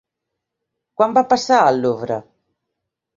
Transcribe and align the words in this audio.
Quan 1.01 1.13
va 1.17 1.23
passar 1.33 1.59
al 1.65 1.77
Louvre? 1.83 2.17